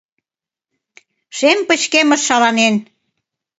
[1.37, 2.75] Шем пычкемыш шаланен.